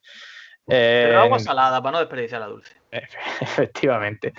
[0.66, 2.74] Pero agua eh, salada para no desperdiciar la dulce.
[3.40, 4.32] Efectivamente.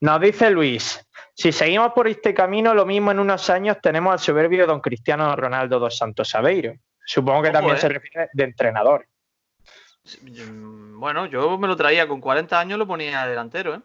[0.00, 4.18] Nos dice Luis, si seguimos por este camino, lo mismo en unos años tenemos al
[4.18, 6.74] soberbio don Cristiano Ronaldo dos Santos Aveiro.
[7.04, 9.06] Supongo que también se refiere de entrenador.
[10.22, 13.80] Mm, bueno, yo me lo traía con 40 años, lo ponía delantero, ¿eh?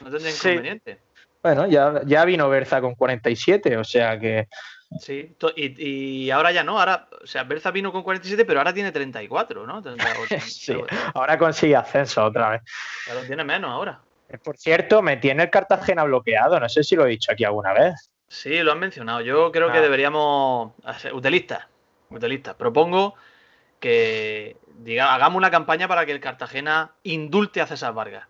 [0.00, 1.00] No tendría inconveniente.
[1.42, 4.48] Bueno, ya, ya vino Berza con 47, o sea que
[4.98, 8.90] Sí, y, ahora ya no, ahora, o sea, Berza vino con 47, pero ahora tiene
[8.90, 9.82] 34, ¿no?
[10.40, 10.74] sí,
[11.14, 12.62] ahora consigue ascenso otra vez.
[13.04, 14.00] Claro, tiene menos ahora.
[14.42, 17.74] Por cierto, me tiene el Cartagena bloqueado, no sé si lo he dicho aquí alguna
[17.74, 18.10] vez.
[18.28, 19.20] Sí, lo han mencionado.
[19.20, 19.82] Yo creo que ah.
[19.82, 21.66] deberíamos hacer utilistas,
[22.10, 22.54] utilistas.
[22.54, 23.14] Propongo
[23.80, 28.26] que diga, hagamos una campaña para que el Cartagena indulte a César Vargas.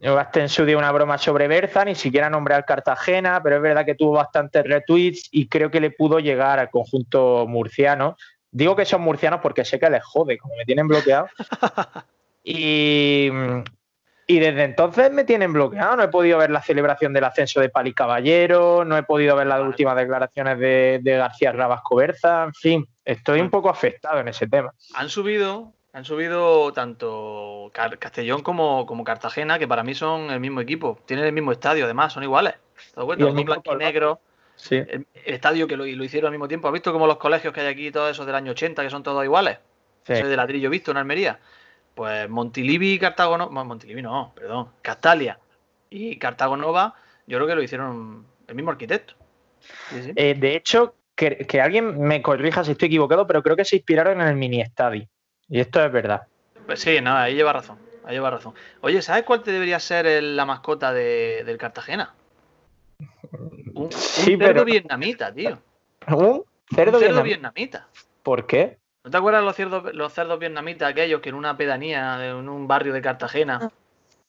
[0.00, 3.56] Yo gasté en su día una broma sobre Berza, ni siquiera nombré al Cartagena, pero
[3.56, 8.16] es verdad que tuvo bastantes retweets y creo que le pudo llegar al conjunto murciano.
[8.50, 11.28] Digo que son murcianos porque sé que les jode, como me tienen bloqueado.
[12.44, 13.30] y,
[14.38, 15.96] desde entonces me tienen bloqueado.
[15.96, 19.46] No he podido ver la celebración del ascenso de Pali Caballero, no he podido ver
[19.46, 22.44] las últimas declaraciones de, de García Rabasco Berza.
[22.44, 24.72] En fin, estoy un poco afectado en ese tema.
[24.94, 30.98] Han subido han subido tanto Castellón como, Cartagena, que para mí son el mismo equipo.
[31.04, 32.54] Tienen el mismo estadio, además, son iguales.
[32.94, 34.20] ¿Te el blanco y negro.
[34.56, 34.76] Sí.
[34.76, 36.68] El, estadio que lo, hicieron al mismo tiempo.
[36.68, 39.02] ¿Has visto como los colegios que hay aquí, todos esos del año 80, que son
[39.02, 39.58] todos iguales?
[40.06, 40.16] Sí.
[40.16, 41.38] Soy de ladrillo visto en Almería.
[41.94, 43.64] Pues Montilivi y Cartagonova.
[43.64, 44.68] Montilivi no, perdón.
[44.82, 45.38] Castalia
[45.90, 46.94] y Cartagonova,
[47.26, 49.14] yo creo que lo hicieron el mismo arquitecto.
[50.16, 53.76] Eh, de hecho, que, que, alguien me corrija si estoy equivocado, pero creo que se
[53.76, 55.06] inspiraron en el mini estadio.
[55.48, 56.22] Y esto es verdad.
[56.66, 57.78] Pues sí, nada, ahí lleva razón.
[58.04, 58.54] Ahí lleva razón.
[58.80, 62.14] Oye, ¿sabes cuál te debería ser la mascota del Cartagena?
[63.74, 65.58] Un, cerdo vietnamita, tío.
[66.08, 67.88] ¿Un cerdo, vietnamita?
[68.22, 68.78] ¿Por qué?
[69.04, 72.68] ¿No te acuerdas los cerdos, los cerdos vietnamitas aquellos que en una pedanía, en un
[72.68, 73.70] barrio de Cartagena,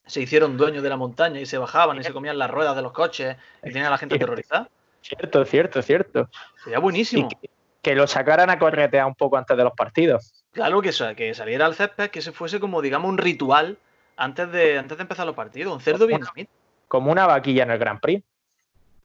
[0.05, 2.81] se hicieron dueños de la montaña y se bajaban y se comían las ruedas de
[2.81, 4.69] los coches y tenían a la gente aterrorizada?
[5.01, 6.29] Cierto, cierto, cierto.
[6.63, 7.29] Sería buenísimo.
[7.31, 7.49] Y que,
[7.81, 10.45] que lo sacaran a corretear un poco antes de los partidos.
[10.53, 13.77] Claro, que, que saliera al césped, que se fuese como, digamos, un ritual
[14.15, 15.73] antes de, antes de empezar los partidos.
[15.73, 16.51] Un cerdo vietnamita.
[16.87, 18.23] Como una vaquilla en el Grand Prix.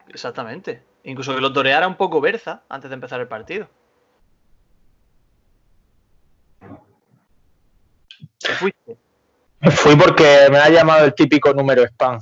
[0.09, 0.83] Exactamente.
[1.05, 3.69] Incluso que lo toreara un poco Berza antes de empezar el partido.
[8.39, 8.97] Te fuiste.
[9.71, 12.21] Fui porque me ha llamado el típico número spam.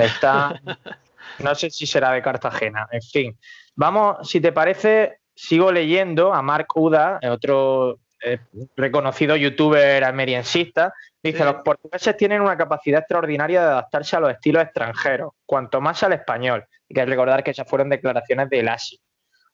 [0.00, 0.60] Está.
[1.38, 2.88] No sé si será de Cartagena.
[2.90, 3.38] En fin.
[3.74, 8.38] Vamos, si te parece, sigo leyendo a Mark Uda, otro eh,
[8.74, 10.94] reconocido youtuber almeriensista.
[11.22, 11.44] Dice: Sí.
[11.44, 16.14] Los portugueses tienen una capacidad extraordinaria de adaptarse a los estilos extranjeros, cuanto más al
[16.14, 16.64] español.
[16.88, 18.98] Hay que recordar que esas fueron declaraciones de Lasi.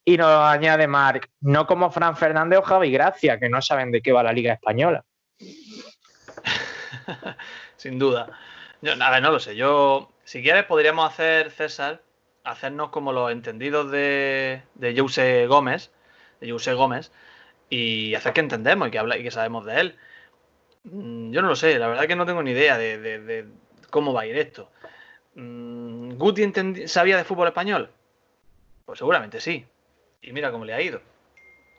[0.05, 4.03] Y nos añade Mark: no como Fran Fernández o Javi Gracia, que no saben de
[4.03, 5.05] qué va la Liga Española.
[7.77, 8.39] Sin duda.
[8.81, 9.57] Yo, no lo sé.
[9.57, 12.03] Yo, si quieres, podríamos hacer, César,
[12.45, 15.91] hacernos como los entendidos de, de Jose Gómez,
[16.41, 17.13] de Jose Gómez,
[17.71, 19.97] y hacer que entendemos y que, habla, y que sabemos de él.
[20.85, 23.47] Mm, Yo no lo sé, la verdad que no tengo ni idea de, de-
[23.91, 24.71] cómo va a ir esto.
[25.37, 26.53] Mm, ¿Guti
[26.89, 27.91] sabía de fútbol español?
[28.87, 29.67] Pues seguramente sí.
[30.23, 31.01] Y mira cómo le ha ido.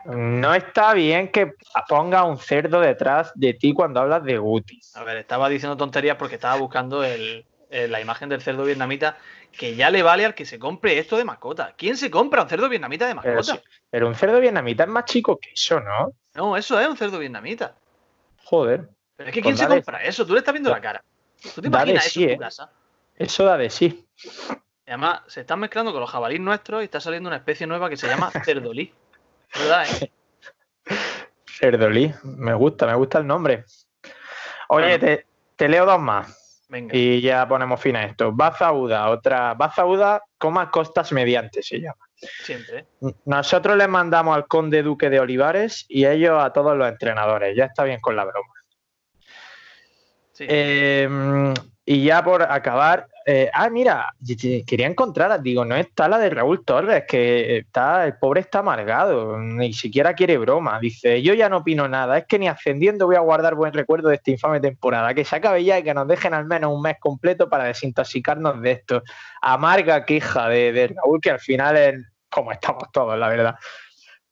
[0.05, 1.53] No está bien que
[1.87, 4.79] ponga un cerdo detrás de ti cuando hablas de Guti.
[4.95, 9.17] A ver, estaba diciendo tonterías porque estaba buscando el- el- la imagen del cerdo vietnamita
[9.51, 11.73] que ya le vale al que se compre esto de mascota.
[11.77, 13.53] ¿Quién se compra un cerdo vietnamita de Pero, mascota?
[13.53, 16.13] sí, pero un cerdo vietnamita es más chico que eso, ¿no?
[16.35, 17.75] No, eso es un cerdo vietnamita.
[18.43, 19.75] Joder, Pero es que Pues ¿quién se dale.
[19.81, 20.25] compra eso?
[20.25, 21.03] Tú le estás viendo la cara.
[21.55, 22.39] ¿Tú te imaginas eso sí, en tu eh.
[22.45, 22.71] casa?
[23.15, 24.05] eso da de sí.
[24.85, 27.89] Y además, se están mezclando con los jabalíes nuestros y está saliendo una especie nueva
[27.89, 28.93] que se llama cerdolí.
[29.59, 29.85] ¿Verdad?
[30.01, 30.11] eh?
[31.45, 33.65] Cerdolí, me gusta, me gusta el nombre.
[34.69, 36.95] Oye, te, te leo dos más Venga.
[36.95, 38.31] y ya ponemos fin a esto.
[38.33, 39.53] Bazauda, otra.
[39.53, 42.05] Bazauda, coma costas mediante se llama.
[42.15, 42.87] Siempre.
[43.25, 47.55] Nosotros le mandamos al conde duque de Olivares y ellos a todos los entrenadores.
[47.55, 48.53] Ya está bien con la broma.
[50.33, 50.45] Sí.
[50.49, 51.53] Eh,
[51.85, 54.13] y ya por acabar, eh, ah, mira,
[54.65, 59.37] quería encontrar, digo, no está la de Raúl Torres, que está, el pobre está amargado,
[59.37, 60.79] ni siquiera quiere broma.
[60.79, 64.09] Dice, yo ya no opino nada, es que ni ascendiendo voy a guardar buen recuerdo
[64.09, 66.81] de esta infame temporada, que se acabe ya y que nos dejen al menos un
[66.81, 69.03] mes completo para desintoxicarnos de esto.
[69.41, 71.95] Amarga queja de, de Raúl, que al final es
[72.29, 73.55] como estamos todos, la verdad.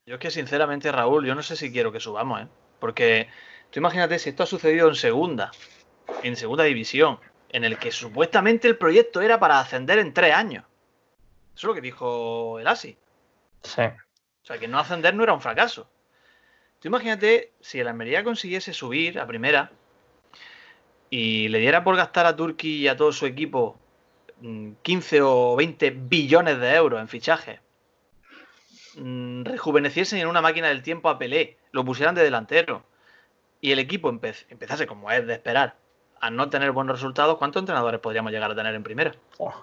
[0.05, 2.47] Yo es que sinceramente, Raúl, yo no sé si quiero que subamos, ¿eh?
[2.79, 3.27] Porque
[3.69, 5.51] tú imagínate si esto ha sucedido en segunda,
[6.23, 7.19] en segunda división,
[7.53, 10.65] en el que supuestamente el proyecto era para ascender en tres años.
[11.55, 12.97] Eso es lo que dijo el ASI.
[13.63, 13.81] Sí.
[13.81, 15.89] O sea, que no ascender no era un fracaso.
[16.79, 19.71] Tú imagínate si el Almería consiguiese subir a primera
[21.09, 23.77] y le diera por gastar a Turki y a todo su equipo
[24.39, 27.59] mm, 15 o 20 billones de euros en fichajes,
[28.95, 32.83] mm, rejuveneciesen en una máquina del tiempo a Pelé, lo pusieran de delantero
[33.59, 35.75] y el equipo empe- empezase, como es de esperar,
[36.21, 39.11] a no tener buenos resultados, ¿cuántos entrenadores podríamos llegar a tener en primera?
[39.39, 39.53] Oh.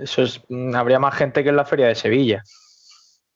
[0.00, 2.42] Eso es, mm, habría más gente que en la feria de Sevilla.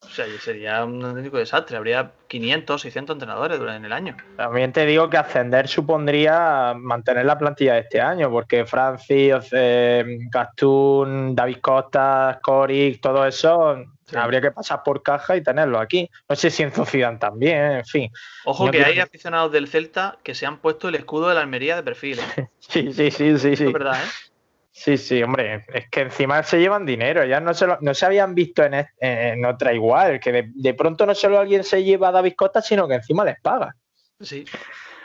[0.04, 1.76] O sea, sería un auténtico desastre.
[1.76, 4.16] Habría 500, 600 entrenadores durante el año.
[4.36, 10.04] También te digo que ascender supondría mantener la plantilla de este año, porque Francis, eh,
[10.30, 13.76] Gastún, David Costa, Coric, todo eso,
[14.12, 14.18] Sí.
[14.18, 16.10] habría que pasar por caja y tenerlo aquí.
[16.28, 16.72] No sé si en
[17.18, 18.12] también, en fin.
[18.44, 21.40] Ojo No que hay aficionados del Celta que se han puesto el escudo de la
[21.40, 22.18] Almería de perfil.
[22.36, 22.48] ¿eh?
[22.58, 23.64] Sí, sí, sí, sí, sí.
[23.64, 24.31] es verdad, ¿eh?
[24.74, 28.06] Sí, sí, hombre, es que encima se llevan dinero, ya no se, lo- no se
[28.06, 32.12] habían visto en, otra igual, que de, de pronto no solo alguien se lleva a
[32.12, 33.76] David Costa, sino que encima les paga.
[34.18, 34.46] Sí,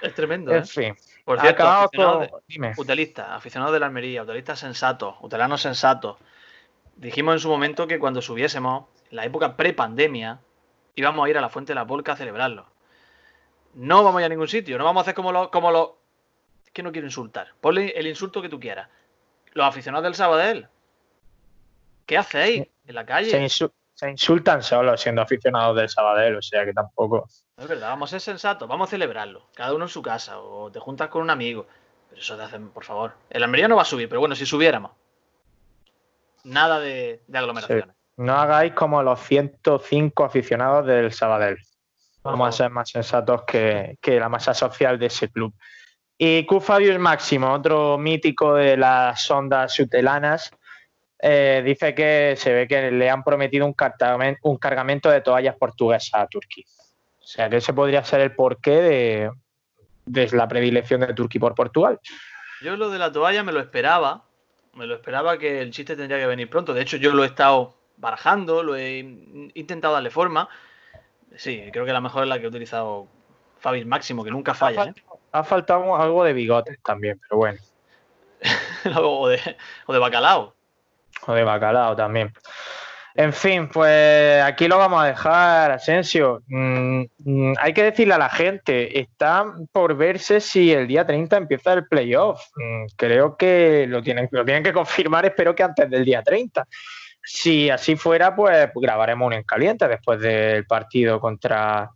[0.02, 0.60] es tremendo, ¿eh?
[0.60, 2.42] En fin, Por cierto, aficionados con...
[2.48, 2.68] Dime.
[2.70, 6.16] de- utilistas, aficionados de la Almería, utilistas sensatos, utelanos sensatos.
[6.96, 10.40] Dijimos en su momento que cuando subiésemos, en la época pre-pandemia,
[10.96, 12.68] íbamos a ir a la Fuente de la Polca a celebrarlo.
[13.74, 15.50] No vamos a ir a ningún sitio, no vamos a hacer como los...
[15.50, 15.90] Como los...
[16.66, 17.50] Es que no quiero insultar.
[17.60, 18.88] Ponle el insulto que tú quieras.
[19.58, 20.68] Los aficionados del Sabadell.
[22.06, 23.32] ¿Qué hacéis en la calle?
[23.32, 27.28] Se, insu- se insultan solos siendo aficionados del Sabadell, o sea que tampoco.
[27.58, 29.48] No es verdad, vamos a ser sensatos, vamos a celebrarlo.
[29.56, 31.66] Cada uno en su casa o te juntas con un amigo.
[32.08, 33.14] Pero eso te hacen, por favor.
[33.32, 34.92] El Almería no va a subir, pero bueno, si subiéramos.
[36.44, 37.96] Nada de, de aglomeraciones.
[38.18, 41.58] No hagáis como los 105 aficionados del Sabadell.
[42.22, 45.52] Vamos a ser más sensatos que, que la masa social de ese club.
[46.18, 50.52] Y Q Fabius Máximo, otro mítico de las ondas sutelanas,
[51.20, 56.28] eh, dice que se ve que le han prometido un cargamento de toallas portuguesas a
[56.28, 56.66] Turquía.
[57.20, 59.32] O sea que ese podría ser el porqué de,
[60.06, 62.00] de la predilección de Turquía por Portugal.
[62.62, 64.24] Yo lo de la toalla me lo esperaba.
[64.74, 66.74] Me lo esperaba que el chiste tendría que venir pronto.
[66.74, 69.00] De hecho, yo lo he estado barajando, lo he
[69.56, 70.48] intentado darle forma.
[71.36, 73.08] Sí, creo que la mejor es la que he utilizado
[73.60, 74.86] Fabi Máximo, que nunca falla.
[74.86, 74.94] ¿eh?
[75.32, 77.60] Ha faltado algo de bigotes también, pero bueno.
[79.02, 79.40] o, de,
[79.86, 80.54] o de bacalao.
[81.26, 82.34] O de bacalao también.
[83.18, 86.44] En fin, pues aquí lo vamos a dejar, Asensio.
[86.48, 91.36] Mm, mm, hay que decirle a la gente, está por verse si el día 30
[91.36, 92.40] empieza el playoff.
[92.56, 96.68] Mm, creo que lo tienen, lo tienen que confirmar, espero que antes del día 30.
[97.24, 101.90] Si así fuera, pues grabaremos un en caliente después del partido contra,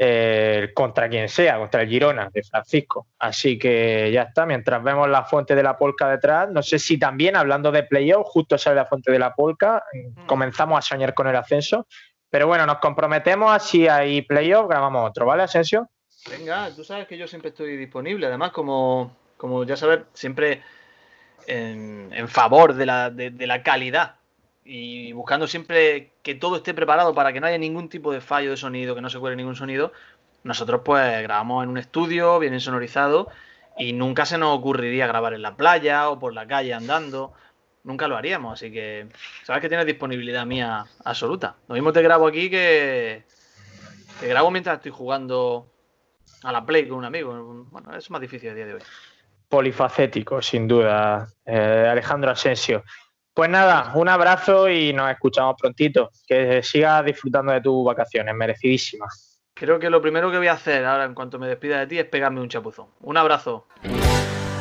[0.00, 3.08] eh, contra quien sea, contra el Girona de Francisco.
[3.18, 6.98] Así que ya está, mientras vemos la fuente de la polca detrás, no sé si
[6.98, 10.26] también hablando de playoff, justo sale la fuente de la polca, mm.
[10.26, 11.88] comenzamos a soñar con el ascenso.
[12.30, 15.88] Pero bueno, nos comprometemos a si hay playoff, grabamos otro, ¿vale, Asensio?
[16.30, 20.62] Venga, tú sabes que yo siempre estoy disponible, además como, como ya sabes, siempre
[21.48, 24.17] en, favor de la, de la calidad
[24.70, 28.50] y buscando siempre que todo esté preparado para que no haya ningún tipo de fallo
[28.50, 29.92] de sonido, que no se cuele ningún sonido,
[30.44, 33.28] nosotros pues grabamos en un estudio, bien sonorizado,
[33.78, 37.32] y nunca se nos ocurriría grabar en la playa o por la calle andando.
[37.82, 39.08] Nunca lo haríamos, así que
[39.44, 41.56] sabes que tienes disponibilidad mía absoluta.
[41.66, 43.22] Lo mismo te grabo aquí que,
[44.20, 45.66] que grabo mientras estoy jugando
[46.42, 47.64] a la Play con un amigo.
[47.70, 48.82] Bueno, es más difícil a día de hoy.
[49.48, 52.84] Polifacético, sin duda, eh, Alejandro Asensio.
[53.38, 56.10] Pues nada, un abrazo y nos escuchamos prontito.
[56.26, 59.40] Que sigas disfrutando de tus vacaciones, merecidísimas.
[59.54, 61.98] Creo que lo primero que voy a hacer ahora en cuanto me despida de ti
[62.00, 62.88] es pegarme un chapuzón.
[62.98, 63.68] Un abrazo.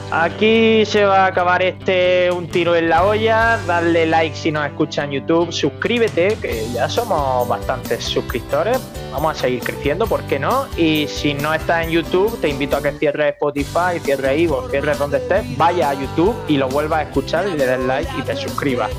[0.09, 3.59] Aquí se va a acabar este Un tiro en la olla.
[3.67, 5.51] Dale like si nos escucha en YouTube.
[5.51, 8.79] Suscríbete, que ya somos bastantes suscriptores.
[9.11, 10.67] Vamos a seguir creciendo, ¿por qué no?
[10.77, 14.97] Y si no estás en YouTube, te invito a que cierres Spotify, cierres Ivo, cierres
[14.97, 18.21] donde estés, vaya a YouTube y lo vuelvas a escuchar y le des like y
[18.21, 18.91] te suscribas.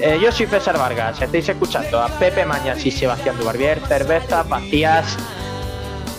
[0.00, 5.18] Eh, yo soy César Vargas, estáis escuchando a Pepe Mañas y Sebastián Dubarbier, cervezas vacías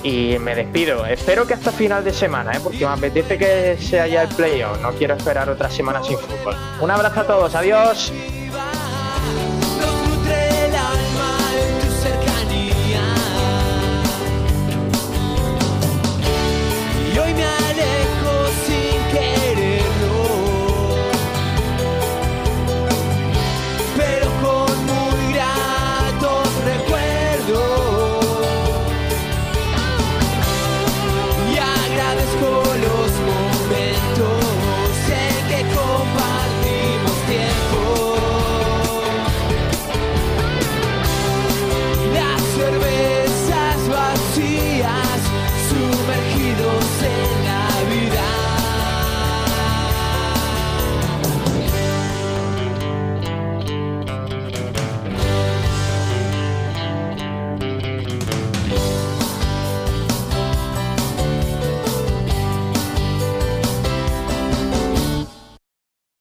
[0.04, 1.06] y me despido.
[1.06, 2.60] Espero que hasta final de semana, ¿eh?
[2.64, 4.80] porque me apetece que sea ya el playoff.
[4.82, 6.56] No quiero esperar otra semana sin fútbol.
[6.82, 8.12] Un abrazo a todos, adiós.